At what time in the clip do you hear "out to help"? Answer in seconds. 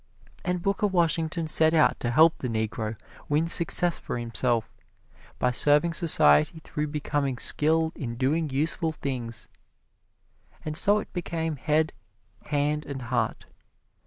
1.75-2.39